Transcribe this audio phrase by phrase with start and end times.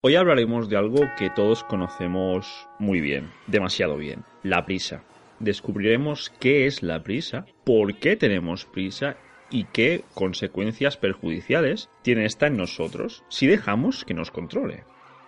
[0.00, 5.02] Hoy hablaremos de algo que todos conocemos muy bien, demasiado bien, la prisa.
[5.40, 9.16] Descubriremos qué es la prisa, por qué tenemos prisa
[9.50, 14.84] y qué consecuencias perjudiciales tiene esta en nosotros si dejamos que nos controle.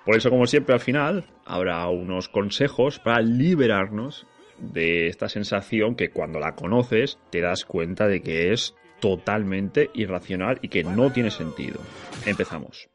[0.06, 6.10] Por eso, como siempre, al final habrá unos consejos para liberarnos de esta sensación que
[6.10, 11.32] cuando la conoces te das cuenta de que es totalmente irracional y que no tiene
[11.32, 11.80] sentido.
[12.24, 12.88] Empezamos.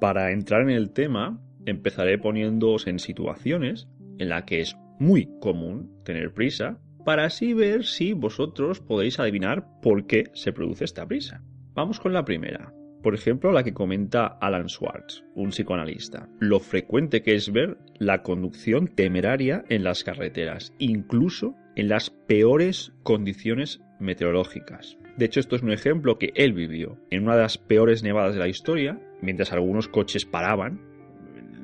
[0.00, 5.90] Para entrar en el tema, empezaré poniéndoos en situaciones en las que es muy común
[6.04, 11.42] tener prisa, para así ver si vosotros podéis adivinar por qué se produce esta prisa.
[11.74, 12.72] Vamos con la primera.
[13.02, 16.28] Por ejemplo, la que comenta Alan Schwartz, un psicoanalista.
[16.40, 22.92] Lo frecuente que es ver la conducción temeraria en las carreteras, incluso en las peores
[23.02, 24.98] condiciones meteorológicas.
[25.16, 26.98] De hecho, esto es un ejemplo que él vivió.
[27.10, 30.80] En una de las peores nevadas de la historia, mientras algunos coches paraban,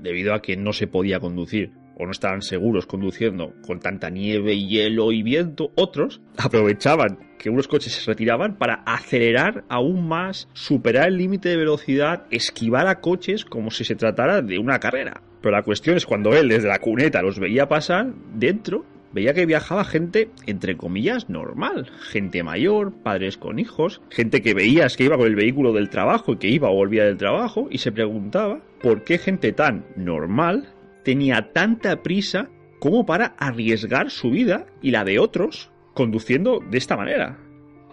[0.03, 4.59] debido a que no se podía conducir o no estaban seguros conduciendo con tanta nieve,
[4.59, 11.09] hielo y viento, otros aprovechaban que unos coches se retiraban para acelerar aún más, superar
[11.09, 15.23] el límite de velocidad, esquivar a coches como si se tratara de una carrera.
[15.43, 19.47] Pero la cuestión es cuando él desde la cuneta los veía pasar, dentro veía que
[19.47, 21.91] viajaba gente, entre comillas, normal.
[22.01, 26.33] Gente mayor, padres con hijos, gente que veías que iba con el vehículo del trabajo
[26.33, 30.69] y que iba o volvía del trabajo y se preguntaba por qué gente tan normal
[31.05, 32.49] tenía tanta prisa
[32.81, 37.39] como para arriesgar su vida y la de otros conduciendo de esta manera.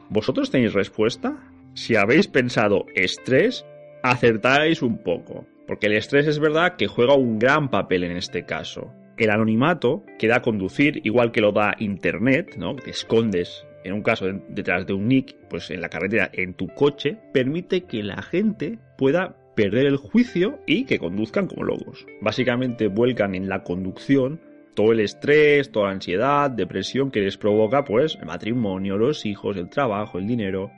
[0.09, 1.37] ¿Vosotros tenéis respuesta?
[1.73, 3.65] Si habéis pensado estrés,
[4.01, 8.45] acertáis un poco, porque el estrés es verdad que juega un gran papel en este
[8.45, 12.75] caso el anonimato que da conducir, igual que lo da Internet, ¿no?
[12.75, 16.67] Te escondes, en un caso detrás de un nick, pues en la carretera, en tu
[16.69, 22.05] coche, permite que la gente pueda perder el juicio y que conduzcan como locos.
[22.21, 24.39] Básicamente vuelcan en la conducción
[24.73, 29.57] todo el estrés, toda la ansiedad, depresión que les provoca pues el matrimonio, los hijos,
[29.57, 30.71] el trabajo, el dinero.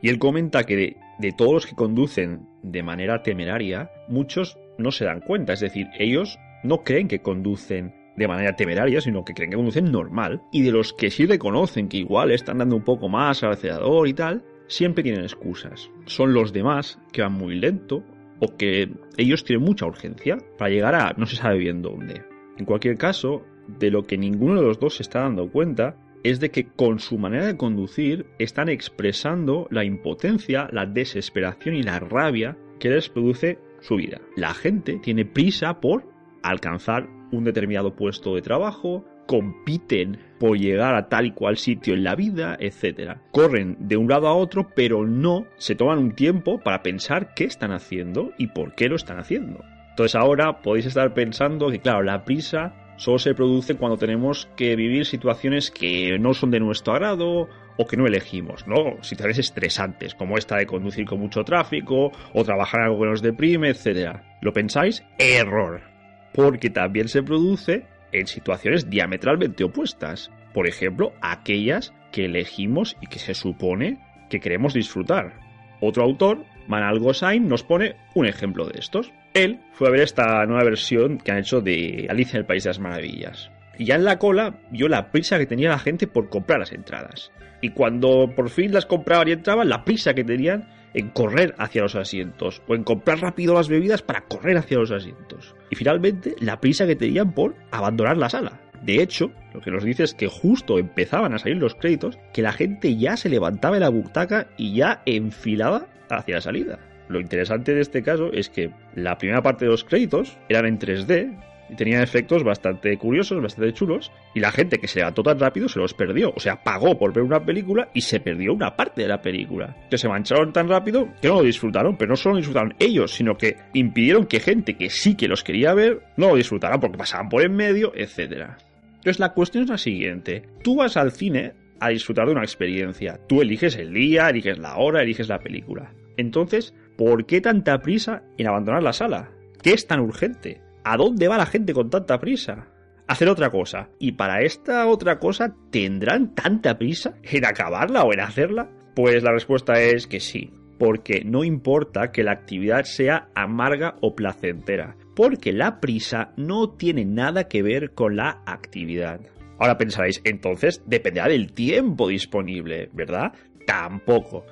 [0.00, 4.90] Y él comenta que de, de todos los que conducen de manera temeraria, muchos no
[4.90, 9.34] se dan cuenta, es decir, ellos no creen que conducen de manera temeraria, sino que
[9.34, 10.42] creen que conducen normal.
[10.52, 14.06] Y de los que sí reconocen que igual están dando un poco más al acelerador
[14.08, 15.90] y tal, siempre tienen excusas.
[16.06, 18.04] Son los demás que van muy lento
[18.40, 22.22] o que ellos tienen mucha urgencia para llegar a no se sabe bien dónde.
[22.58, 26.40] En cualquier caso, de lo que ninguno de los dos se está dando cuenta es
[26.40, 31.98] de que con su manera de conducir están expresando la impotencia, la desesperación y la
[31.98, 34.20] rabia que les produce su vida.
[34.36, 36.11] La gente tiene prisa por
[36.42, 42.04] alcanzar un determinado puesto de trabajo, compiten por llegar a tal y cual sitio en
[42.04, 43.18] la vida, etc.
[43.30, 47.44] Corren de un lado a otro, pero no se toman un tiempo para pensar qué
[47.44, 49.64] están haciendo y por qué lo están haciendo.
[49.90, 54.76] Entonces ahora podéis estar pensando que, claro, la prisa solo se produce cuando tenemos que
[54.76, 57.48] vivir situaciones que no son de nuestro agrado
[57.78, 59.02] o que no elegimos, ¿no?
[59.02, 63.70] Situaciones estresantes, como esta de conducir con mucho tráfico o trabajar algo que nos deprime,
[63.70, 64.20] etc.
[64.40, 65.02] ¿Lo pensáis?
[65.18, 65.91] Error
[66.34, 70.30] porque también se produce en situaciones diametralmente opuestas.
[70.52, 73.98] Por ejemplo, aquellas que elegimos y que se supone
[74.28, 75.34] que queremos disfrutar.
[75.80, 79.12] Otro autor, Manal Gosain, nos pone un ejemplo de estos.
[79.34, 82.64] Él fue a ver esta nueva versión que han hecho de Alicia en el País
[82.64, 83.50] de las Maravillas.
[83.78, 86.72] Y ya en la cola vio la prisa que tenía la gente por comprar las
[86.72, 87.32] entradas.
[87.62, 91.82] Y cuando por fin las compraban y entraban, la prisa que tenían en correr hacia
[91.82, 95.54] los asientos o en comprar rápido las bebidas para correr hacia los asientos.
[95.70, 98.60] Y finalmente, la prisa que tenían por abandonar la sala.
[98.82, 102.42] De hecho, lo que nos dice es que justo empezaban a salir los créditos, que
[102.42, 106.78] la gente ya se levantaba de la butaca y ya enfilaba hacia la salida.
[107.08, 110.78] Lo interesante de este caso es que la primera parte de los créditos eran en
[110.78, 111.36] 3D,
[111.68, 115.68] y tenían efectos bastante curiosos, bastante chulos, y la gente que se levantó tan rápido
[115.68, 116.32] se los perdió.
[116.34, 119.76] O sea, pagó por ver una película y se perdió una parte de la película.
[119.90, 123.36] Que se mancharon tan rápido que no lo disfrutaron, pero no solo disfrutaron ellos, sino
[123.36, 127.28] que impidieron que gente que sí que los quería ver no lo disfrutara porque pasaban
[127.28, 128.50] por en medio, etc.
[128.94, 130.42] Entonces la cuestión es la siguiente.
[130.62, 133.18] Tú vas al cine a disfrutar de una experiencia.
[133.28, 135.92] Tú eliges el día, eliges la hora, eliges la película.
[136.16, 139.30] Entonces, ¿por qué tanta prisa en abandonar la sala?
[139.62, 140.60] ¿Qué es tan urgente?
[140.84, 142.66] ¿A dónde va la gente con tanta prisa?
[143.06, 143.90] Hacer otra cosa.
[143.98, 148.68] Y para esta otra cosa, ¿tendrán tanta prisa en acabarla o en hacerla?
[148.94, 150.50] Pues la respuesta es que sí.
[150.78, 154.96] Porque no importa que la actividad sea amarga o placentera.
[155.14, 159.20] Porque la prisa no tiene nada que ver con la actividad.
[159.58, 163.32] Ahora pensaréis, entonces dependerá del tiempo disponible, ¿verdad?
[163.66, 164.44] Tampoco.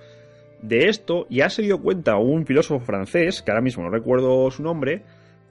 [0.62, 4.62] De esto ya se dio cuenta un filósofo francés, que ahora mismo no recuerdo su
[4.62, 5.02] nombre,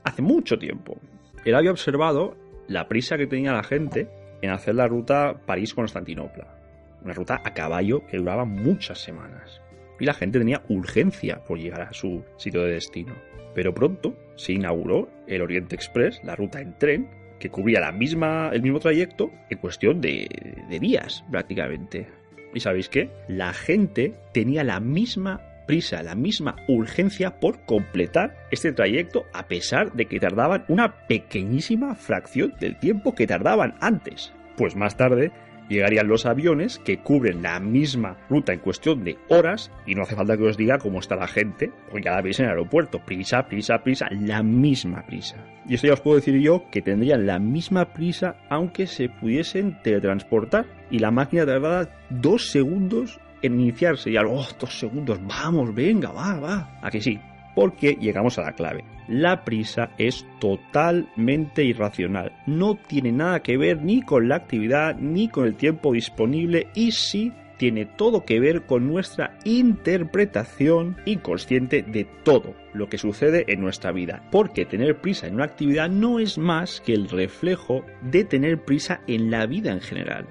[0.10, 0.98] hace mucho tiempo.
[1.46, 2.36] Él había observado
[2.68, 4.10] la prisa que tenía la gente
[4.42, 6.56] en hacer la ruta París-Constantinopla.
[7.04, 9.62] Una ruta a caballo que duraba muchas semanas.
[10.00, 13.16] Y la gente tenía urgencia por llegar a su sitio de destino.
[13.56, 17.10] Pero pronto se inauguró el Oriente Express, la ruta en tren,
[17.40, 20.28] que cubría la misma, el mismo trayecto en cuestión de,
[20.70, 22.08] de días prácticamente.
[22.54, 23.10] ¿Y sabéis qué?
[23.28, 29.94] La gente tenía la misma prisa, la misma urgencia por completar este trayecto a pesar
[29.94, 34.34] de que tardaban una pequeñísima fracción del tiempo que tardaban antes.
[34.58, 35.32] Pues más tarde
[35.70, 40.16] llegarían los aviones que cubren la misma ruta en cuestión de horas y no hace
[40.16, 43.06] falta que os diga cómo está la gente, porque ya la veis en el aeropuerto,
[43.06, 45.36] prisa, prisa, prisa, la misma prisa.
[45.68, 49.80] Y esto ya os puedo decir yo que tendrían la misma prisa aunque se pudiesen
[49.84, 55.74] teletransportar y la máquina tardara dos segundos en iniciarse y algo, oh, dos segundos, vamos,
[55.74, 56.80] venga, va, va.
[56.82, 57.20] Aquí sí,
[57.56, 58.84] porque llegamos a la clave.
[59.08, 62.32] La prisa es totalmente irracional.
[62.46, 66.92] No tiene nada que ver ni con la actividad ni con el tiempo disponible y
[66.92, 73.60] sí tiene todo que ver con nuestra interpretación inconsciente de todo lo que sucede en
[73.60, 74.24] nuestra vida.
[74.32, 79.02] Porque tener prisa en una actividad no es más que el reflejo de tener prisa
[79.08, 80.26] en la vida en general.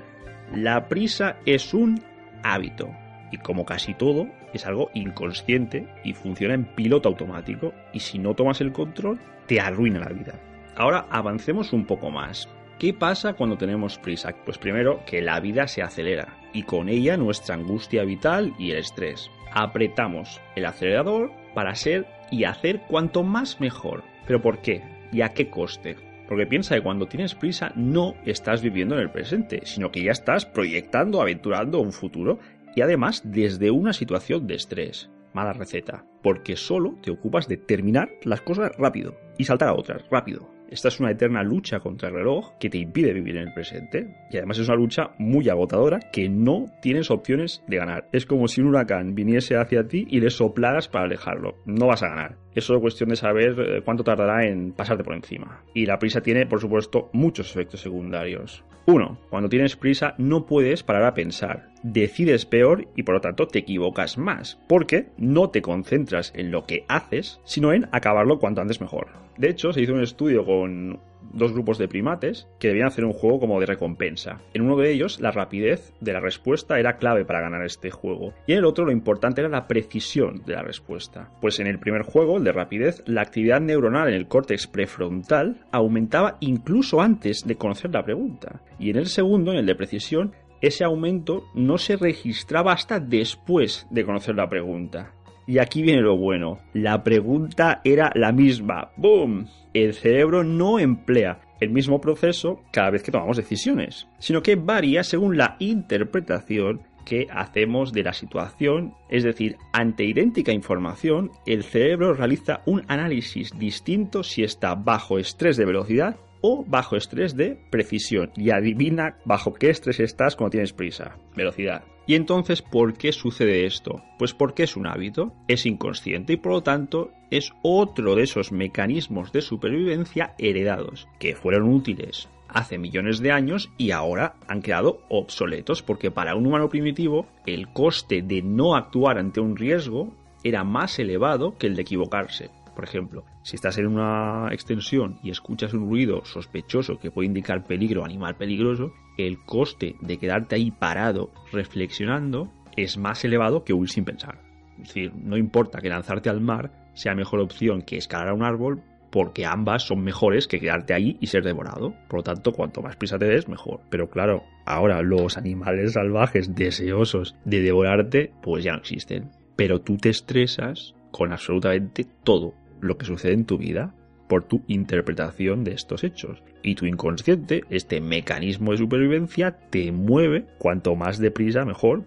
[0.54, 2.02] La prisa es un
[2.42, 2.90] hábito.
[3.30, 7.72] Y como casi todo, es algo inconsciente y funciona en piloto automático.
[7.92, 10.34] Y si no tomas el control, te arruina la vida.
[10.76, 12.48] Ahora avancemos un poco más.
[12.78, 14.34] ¿Qué pasa cuando tenemos prisa?
[14.44, 18.78] Pues primero que la vida se acelera y con ella nuestra angustia vital y el
[18.78, 19.30] estrés.
[19.52, 24.04] Apretamos el acelerador para ser y hacer cuanto más mejor.
[24.26, 24.82] ¿Pero por qué?
[25.10, 25.96] ¿Y a qué coste?
[26.28, 30.12] Porque piensa que cuando tienes prisa no estás viviendo en el presente, sino que ya
[30.12, 32.38] estás proyectando, aventurando un futuro
[32.76, 35.10] y además desde una situación de estrés.
[35.32, 40.04] Mala receta, porque solo te ocupas de terminar las cosas rápido y saltar a otras
[40.10, 40.57] rápido.
[40.68, 44.14] Esta es una eterna lucha contra el reloj que te impide vivir en el presente.
[44.30, 48.08] Y además es una lucha muy agotadora que no tienes opciones de ganar.
[48.12, 51.56] Es como si un huracán viniese hacia ti y le soplaras para alejarlo.
[51.64, 52.36] No vas a ganar.
[52.54, 55.62] Es solo cuestión de saber eh, cuánto tardará en pasarte por encima.
[55.72, 58.62] Y la prisa tiene, por supuesto, muchos efectos secundarios.
[58.90, 61.68] Uno, cuando tienes prisa no puedes parar a pensar.
[61.82, 64.58] Decides peor y por lo tanto te equivocas más.
[64.66, 69.08] Porque no te concentras en lo que haces, sino en acabarlo cuanto antes mejor.
[69.36, 71.00] De hecho, se hizo un estudio con
[71.32, 74.40] dos grupos de primates que debían hacer un juego como de recompensa.
[74.54, 78.34] En uno de ellos, la rapidez de la respuesta era clave para ganar este juego.
[78.46, 81.30] Y en el otro, lo importante era la precisión de la respuesta.
[81.40, 85.66] Pues en el primer juego, el de rapidez, la actividad neuronal en el córtex prefrontal
[85.72, 88.60] aumentaba incluso antes de conocer la pregunta.
[88.78, 93.86] Y en el segundo, en el de precisión, ese aumento no se registraba hasta después
[93.90, 95.12] de conocer la pregunta.
[95.48, 96.58] Y aquí viene lo bueno.
[96.74, 98.90] La pregunta era la misma.
[98.98, 99.48] ¡Boom!
[99.72, 105.02] El cerebro no emplea el mismo proceso cada vez que tomamos decisiones, sino que varía
[105.02, 112.12] según la interpretación que hacemos de la situación, es decir, ante idéntica información, el cerebro
[112.12, 118.30] realiza un análisis distinto si está bajo estrés de velocidad o bajo estrés de precisión
[118.36, 121.84] y adivina bajo qué estrés estás cuando tienes prisa, velocidad.
[122.08, 124.02] Y entonces, ¿por qué sucede esto?
[124.18, 128.50] Pues porque es un hábito, es inconsciente y por lo tanto es otro de esos
[128.50, 135.02] mecanismos de supervivencia heredados, que fueron útiles hace millones de años y ahora han quedado
[135.10, 140.10] obsoletos porque para un humano primitivo el coste de no actuar ante un riesgo
[140.42, 142.48] era más elevado que el de equivocarse.
[142.74, 147.66] Por ejemplo, si estás en una extensión y escuchas un ruido sospechoso que puede indicar
[147.66, 153.90] peligro animal peligroso, el coste de quedarte ahí parado reflexionando es más elevado que huir
[153.90, 154.40] sin pensar.
[154.80, 158.44] Es decir, no importa que lanzarte al mar sea mejor opción que escalar a un
[158.44, 161.94] árbol porque ambas son mejores que quedarte ahí y ser devorado.
[162.08, 163.80] Por lo tanto, cuanto más prisa te des, mejor.
[163.90, 169.30] Pero claro, ahora los animales salvajes deseosos de devorarte, pues ya no existen.
[169.56, 173.94] Pero tú te estresas con absolutamente todo lo que sucede en tu vida
[174.28, 176.42] por tu interpretación de estos hechos.
[176.62, 182.04] Y tu inconsciente, este mecanismo de supervivencia, te mueve cuanto más deprisa mejor.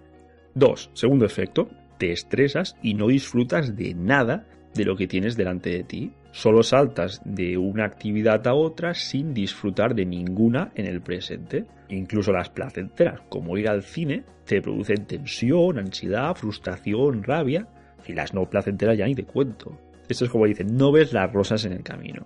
[0.53, 5.69] Dos, segundo efecto, te estresas y no disfrutas de nada de lo que tienes delante
[5.69, 6.13] de ti.
[6.31, 11.65] Solo saltas de una actividad a otra sin disfrutar de ninguna en el presente.
[11.89, 17.67] Incluso las placenteras, como ir al cine, te producen tensión, ansiedad, frustración, rabia.
[18.07, 19.77] Y las no placenteras ya ni te cuento.
[20.09, 22.23] Esto es como dicen, no ves las rosas en el camino.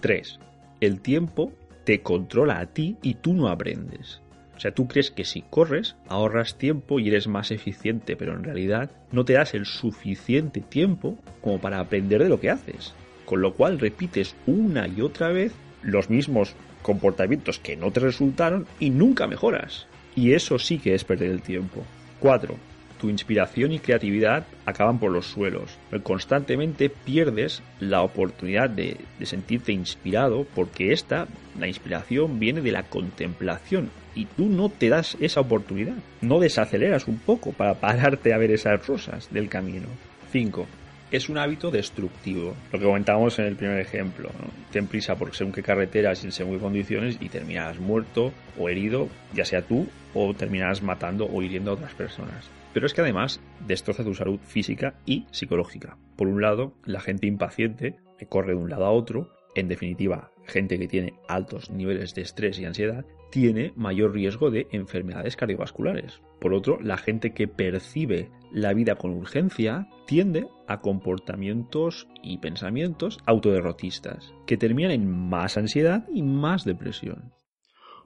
[0.00, 0.38] 3.
[0.80, 1.52] El tiempo
[1.84, 4.20] te controla a ti y tú no aprendes.
[4.56, 8.44] O sea, tú crees que si corres ahorras tiempo y eres más eficiente, pero en
[8.44, 12.94] realidad no te das el suficiente tiempo como para aprender de lo que haces.
[13.24, 15.52] Con lo cual repites una y otra vez
[15.82, 19.86] los mismos comportamientos que no te resultaron y nunca mejoras.
[20.14, 21.82] Y eso sí que es perder el tiempo.
[22.20, 22.71] 4
[23.02, 25.76] tu inspiración y creatividad acaban por los suelos.
[26.04, 31.26] Constantemente pierdes la oportunidad de, sentirte inspirado porque esta,
[31.58, 35.96] la inspiración, viene de la contemplación y tú no te das esa oportunidad.
[36.20, 39.88] No desaceleras un poco para pararte a ver esas rosas del camino.
[40.30, 40.64] 5
[41.10, 42.54] es un hábito destructivo.
[42.72, 44.30] Lo que comentábamos en el primer ejemplo.
[44.70, 49.08] Ten prisa por según qué carretera sin según qué condiciones y terminarás muerto o herido,
[49.34, 52.61] ya sea tú o terminarás matando o hiriendo a otras personas.
[52.72, 55.98] Pero es que además destroza tu salud física y psicológica.
[56.16, 60.30] Por un lado, la gente impaciente que corre de un lado a otro, en definitiva,
[60.46, 66.20] gente que tiene altos niveles de estrés y ansiedad, tiene mayor riesgo de enfermedades cardiovasculares.
[66.40, 73.18] Por otro, la gente que percibe la vida con urgencia tiende a comportamientos y pensamientos
[73.26, 77.32] autoderrotistas, que terminan en más ansiedad y más depresión.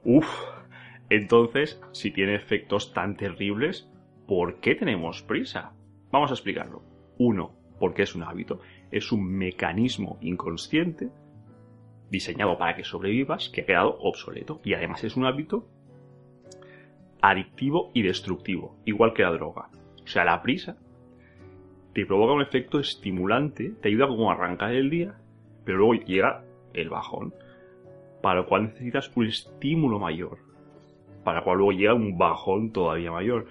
[0.03, 0.27] Uf,
[1.09, 3.89] entonces, si tiene efectos tan terribles,
[4.27, 5.73] ¿Por qué tenemos prisa?
[6.11, 6.83] Vamos a explicarlo.
[7.17, 8.59] Uno, porque es un hábito.
[8.91, 11.09] Es un mecanismo inconsciente
[12.09, 14.59] diseñado para que sobrevivas que ha quedado obsoleto.
[14.63, 15.67] Y además es un hábito
[17.21, 19.69] adictivo y destructivo, igual que la droga.
[20.03, 20.77] O sea, la prisa
[21.93, 25.15] te provoca un efecto estimulante, te ayuda como a arrancar el día,
[25.65, 26.43] pero luego llega
[26.73, 27.33] el bajón,
[28.21, 30.37] para lo cual necesitas un estímulo mayor,
[31.23, 33.47] para lo cual luego llega un bajón todavía mayor.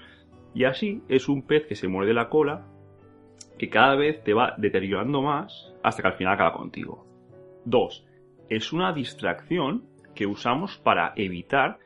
[0.56, 2.66] Y así es un pez que se muerde la cola,
[3.58, 7.06] que cada vez te va deteriorando más hasta que al final acaba contigo.
[7.66, 8.06] 2.
[8.48, 9.84] Es una distracción
[10.14, 11.78] que usamos para evitar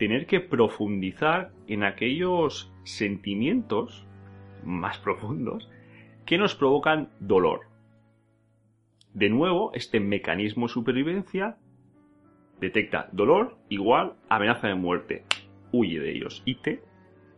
[0.00, 4.04] tener que profundizar en aquellos sentimientos
[4.64, 5.70] más profundos
[6.26, 7.68] que nos provocan dolor.
[9.14, 11.56] De nuevo, este mecanismo de supervivencia
[12.58, 15.24] detecta dolor igual amenaza de muerte.
[15.70, 16.89] Huye de ellos y te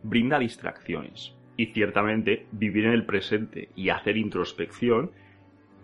[0.03, 1.35] brinda distracciones.
[1.57, 5.11] Y ciertamente vivir en el presente y hacer introspección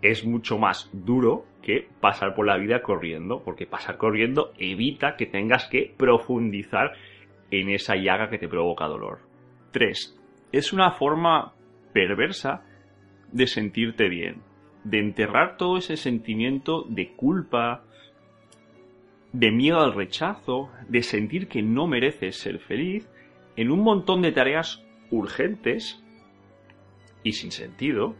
[0.02, 5.26] es mucho más duro que pasar por la vida corriendo, porque pasar corriendo evita que
[5.26, 6.92] tengas que profundizar
[7.50, 9.20] en esa llaga que te provoca dolor.
[9.72, 10.18] 3.
[10.52, 11.52] Es una forma
[11.92, 12.64] perversa
[13.32, 14.42] de sentirte bien,
[14.84, 17.84] de enterrar todo ese sentimiento de culpa,
[19.32, 23.08] de miedo al rechazo, de sentir que no mereces ser feliz
[23.56, 26.02] en un montón de tareas urgentes
[27.22, 28.16] y sin sentido,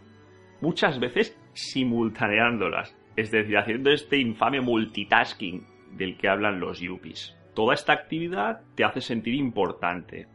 [0.61, 7.37] muchas veces simultaneándolas, es decir, haciendo este infame multitasking del que hablan los yuppies.
[7.55, 10.29] Toda esta actividad te hace sentir importante,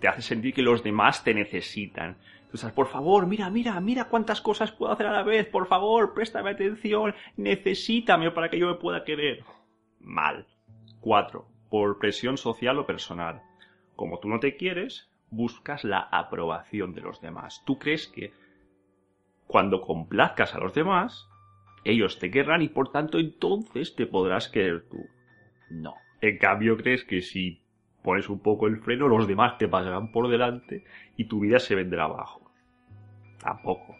[0.00, 2.18] te hace sentir que los demás te necesitan.
[2.50, 6.14] Tú por favor, mira, mira, mira cuántas cosas puedo hacer a la vez, por favor,
[6.14, 9.44] préstame atención, necesítame para que yo me pueda querer.
[10.00, 10.46] Mal.
[11.00, 11.46] 4.
[11.68, 13.42] Por presión social o personal
[13.98, 17.64] como tú no te quieres, buscas la aprobación de los demás.
[17.66, 18.32] Tú crees que
[19.48, 21.28] cuando complazcas a los demás,
[21.82, 25.04] ellos te querrán y por tanto entonces te podrás querer tú.
[25.68, 25.94] No.
[26.20, 27.60] En cambio crees que si
[28.04, 30.84] pones un poco el freno, los demás te pasarán por delante
[31.16, 32.52] y tu vida se vendrá abajo.
[33.42, 33.96] Tampoco.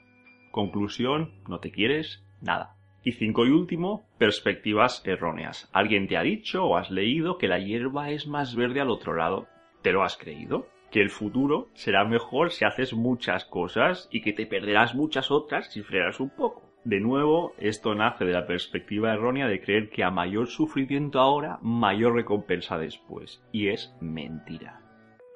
[0.52, 2.76] Conclusión, no te quieres nada.
[3.02, 5.68] Y cinco y último, perspectivas erróneas.
[5.72, 9.16] Alguien te ha dicho o has leído que la hierba es más verde al otro
[9.16, 9.48] lado.
[9.82, 10.66] ¿Te lo has creído?
[10.90, 15.72] Que el futuro será mejor si haces muchas cosas y que te perderás muchas otras
[15.72, 16.62] si frenas un poco.
[16.84, 21.58] De nuevo, esto nace de la perspectiva errónea de creer que a mayor sufrimiento ahora,
[21.62, 23.42] mayor recompensa después.
[23.52, 24.80] Y es mentira.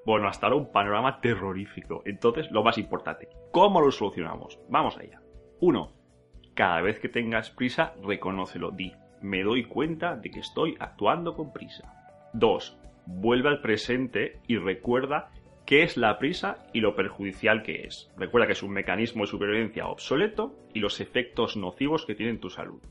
[0.05, 2.03] Bueno, hasta ahora un panorama terrorífico.
[2.05, 4.59] Entonces, lo más importante, ¿cómo lo solucionamos?
[4.69, 5.21] Vamos allá.
[5.61, 5.93] 1.
[6.55, 8.71] Cada vez que tengas prisa, reconócelo.
[8.73, 12.31] Di, me doy cuenta de que estoy actuando con prisa.
[12.33, 15.31] 2 vuelve al presente y recuerda
[15.67, 18.11] qué es la prisa y lo perjudicial que es.
[18.17, 22.41] Recuerda que es un mecanismo de supervivencia obsoleto y los efectos nocivos que tiene en
[22.41, 22.83] tu salud.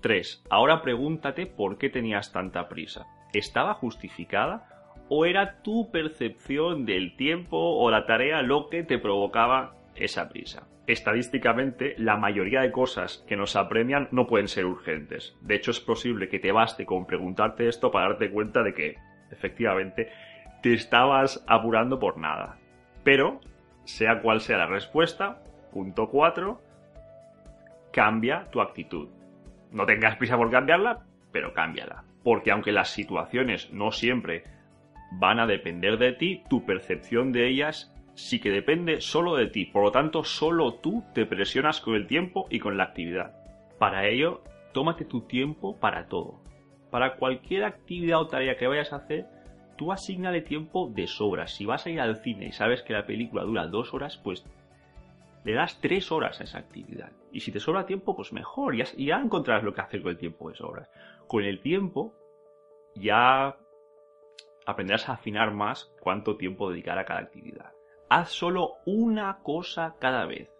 [0.00, 0.44] 3.
[0.50, 3.06] Ahora pregúntate por qué tenías tanta prisa.
[3.32, 4.68] ¿Estaba justificada
[5.08, 10.68] o era tu percepción del tiempo o la tarea lo que te provocaba esa prisa?
[10.86, 15.34] Estadísticamente, la mayoría de cosas que nos apremian no pueden ser urgentes.
[15.40, 18.96] De hecho, es posible que te baste con preguntarte esto para darte cuenta de que
[19.30, 20.10] efectivamente,
[20.62, 22.58] te estabas apurando por nada.
[23.02, 23.40] Pero,
[23.84, 26.60] sea cual sea la respuesta, punto 4,
[27.92, 29.08] cambia tu actitud.
[29.70, 32.04] No tengas prisa por cambiarla, pero cámbiala.
[32.22, 34.44] Porque aunque las situaciones no siempre
[35.12, 39.66] van a depender de ti, tu percepción de ellas sí que depende solo de ti.
[39.66, 43.34] Por lo tanto, solo tú te presionas con el tiempo y con la actividad.
[43.78, 46.40] Para ello, tómate tu tiempo para todo.
[46.94, 49.26] Para cualquier actividad o tarea que vayas a hacer,
[49.76, 51.48] tú asignale tiempo de sobra.
[51.48, 54.44] Si vas a ir al cine y sabes que la película dura dos horas, pues
[55.42, 57.10] le das tres horas a esa actividad.
[57.32, 60.18] Y si te sobra tiempo, pues mejor, ya, ya encontrarás lo que hacer con el
[60.18, 60.88] tiempo de sobras.
[61.26, 62.14] Con el tiempo,
[62.94, 63.56] ya
[64.64, 67.72] aprenderás a afinar más cuánto tiempo dedicar a cada actividad.
[68.08, 70.53] Haz solo una cosa cada vez.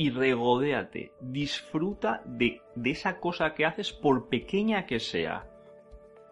[0.00, 1.12] Y regodéate.
[1.20, 5.46] Disfruta de, de esa cosa que haces por pequeña que sea.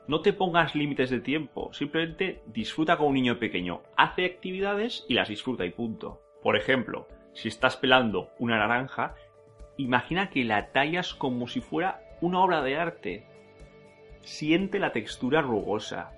[0.06, 1.70] No te pongas límites de tiempo.
[1.74, 3.82] Simplemente disfruta como un niño pequeño.
[3.94, 6.22] Hace actividades y las disfruta y punto.
[6.42, 9.16] Por ejemplo, si estás pelando una naranja,
[9.76, 13.26] imagina que la tallas como si fuera una obra de arte.
[14.22, 16.12] Siente la textura rugosa,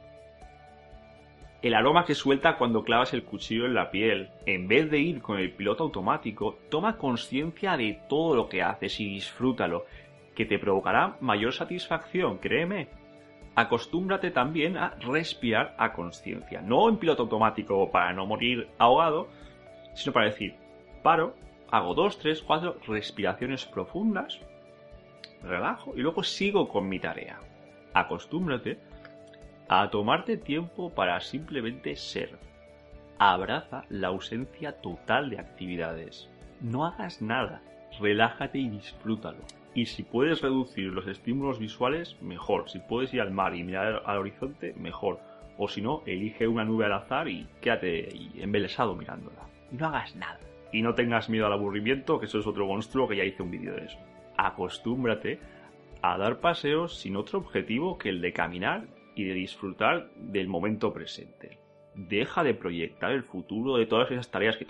[1.63, 4.31] el aroma que suelta cuando clavas el cuchillo en la piel.
[4.47, 8.99] En vez de ir con el piloto automático, toma conciencia de todo lo que haces
[9.01, 9.85] y disfrútalo,
[10.35, 12.89] que te provocará mayor satisfacción, créeme.
[13.57, 19.29] Acostúmbrate también a respirar a conciencia, no en piloto automático para no morir ahogado,
[19.95, 20.55] sino para decir,
[21.03, 21.35] paro,
[21.71, 24.41] hago dos, tres, cuatro respiraciones profundas,
[25.43, 27.39] relajo y luego sigo con mi tarea.
[27.93, 28.79] Acostúmbrate
[29.73, 32.37] a tomarte tiempo para simplemente ser.
[33.21, 36.29] Abraza la ausencia total de actividades.
[36.61, 37.63] No hagas nada,
[38.01, 39.39] relájate y disfrútalo.
[39.73, 42.69] Y si puedes reducir los estímulos visuales, mejor.
[42.69, 45.21] Si puedes ir al mar y mirar al horizonte, mejor.
[45.57, 48.09] O si no, elige una nube al azar y quédate
[48.43, 49.47] embelesado mirándola.
[49.71, 50.41] no hagas nada.
[50.73, 53.53] Y no tengas miedo al aburrimiento, que eso es otro monstruo que ya hice un
[53.53, 53.99] vídeo de eso.
[54.37, 55.39] Acostúmbrate
[56.03, 58.89] a dar paseos sin otro objetivo que el de caminar
[59.21, 61.59] y de disfrutar del momento presente.
[61.95, 64.67] Deja de proyectar el futuro de todas esas tareas que...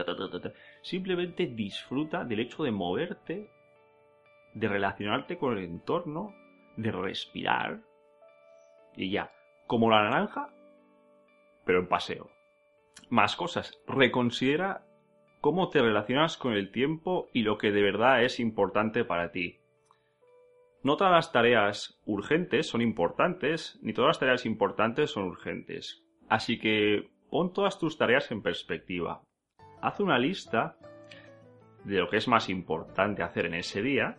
[0.83, 3.49] Simplemente disfruta del hecho de moverte,
[4.54, 6.35] de relacionarte con el entorno,
[6.76, 7.80] de respirar.
[8.97, 9.30] Y ya,
[9.69, 10.52] como la naranja,
[11.65, 12.28] pero en paseo.
[13.08, 13.80] Más cosas.
[13.86, 14.84] Reconsidera
[15.41, 19.60] cómo te relacionas con el tiempo y lo que de verdad es importante para ti.
[20.82, 26.02] No todas las tareas urgentes son importantes, ni todas las tareas importantes son urgentes.
[26.28, 29.23] Así que pon todas tus tareas en perspectiva.
[29.82, 30.76] Haz una lista
[31.84, 34.16] de lo que es más importante hacer en ese día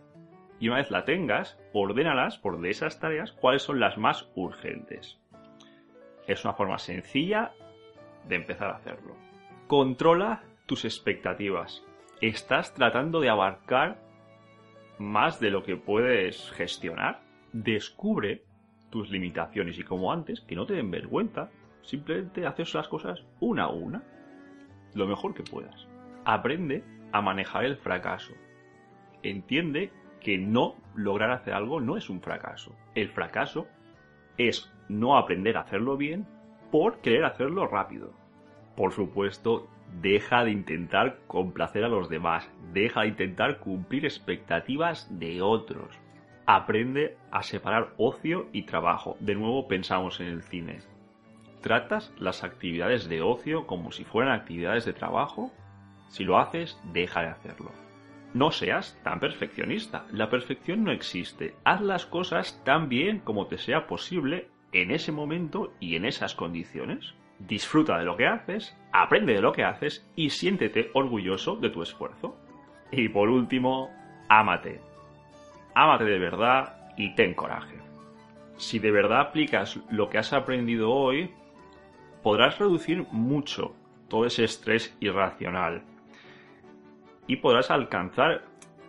[0.60, 5.18] y una vez la tengas, ordénalas por de esas tareas cuáles son las más urgentes.
[6.28, 7.52] Es una forma sencilla
[8.28, 9.16] de empezar a hacerlo.
[9.66, 11.84] Controla tus expectativas.
[12.20, 13.98] Estás tratando de abarcar
[15.02, 17.22] más de lo que puedes gestionar.
[17.52, 18.44] Descubre
[18.90, 21.50] tus limitaciones y como antes, que no te den vergüenza,
[21.82, 24.02] simplemente haces las cosas una a una,
[24.94, 25.88] lo mejor que puedas.
[26.24, 28.32] Aprende a manejar el fracaso.
[29.22, 32.74] Entiende que no lograr hacer algo no es un fracaso.
[32.94, 33.66] El fracaso
[34.38, 36.26] es no aprender a hacerlo bien
[36.70, 38.14] por querer hacerlo rápido.
[38.76, 39.68] Por supuesto,
[40.00, 42.50] Deja de intentar complacer a los demás.
[42.72, 45.98] Deja de intentar cumplir expectativas de otros.
[46.46, 49.16] Aprende a separar ocio y trabajo.
[49.20, 50.80] De nuevo pensamos en el cine.
[51.60, 55.52] ¿Tratas las actividades de ocio como si fueran actividades de trabajo?
[56.08, 57.70] Si lo haces, deja de hacerlo.
[58.34, 60.06] No seas tan perfeccionista.
[60.10, 61.54] La perfección no existe.
[61.64, 66.34] Haz las cosas tan bien como te sea posible en ese momento y en esas
[66.34, 67.14] condiciones
[67.46, 71.82] disfruta de lo que haces, aprende de lo que haces y siéntete orgulloso de tu
[71.82, 72.36] esfuerzo.
[72.90, 73.90] Y por último,
[74.28, 74.80] ámate.
[75.74, 77.80] Ámate de verdad y ten coraje.
[78.56, 81.30] Si de verdad aplicas lo que has aprendido hoy,
[82.22, 83.74] podrás reducir mucho
[84.08, 85.82] todo ese estrés irracional
[87.26, 88.44] y podrás alcanzar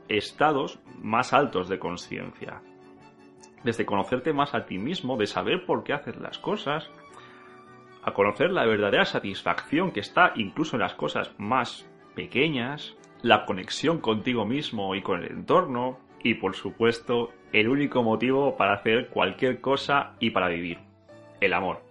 [0.09, 2.61] estados más altos de conciencia.
[3.63, 6.89] Desde conocerte más a ti mismo, de saber por qué haces las cosas,
[8.03, 13.99] a conocer la verdadera satisfacción que está incluso en las cosas más pequeñas, la conexión
[13.99, 19.61] contigo mismo y con el entorno, y por supuesto, el único motivo para hacer cualquier
[19.61, 20.79] cosa y para vivir,
[21.41, 21.83] el amor.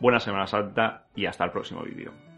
[0.00, 2.29] Buena Semana Santa y hasta el próximo vídeo.